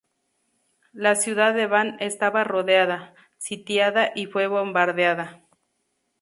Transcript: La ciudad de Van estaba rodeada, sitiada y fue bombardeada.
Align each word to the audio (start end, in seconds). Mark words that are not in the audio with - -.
La 0.93 1.13
ciudad 1.13 1.53
de 1.53 1.67
Van 1.67 1.97
estaba 1.99 2.43
rodeada, 2.43 3.13
sitiada 3.37 4.11
y 4.15 4.25
fue 4.25 4.47
bombardeada. 4.47 5.43